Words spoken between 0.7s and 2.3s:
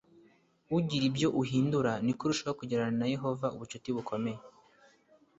ugira ibyo uhindura ni ko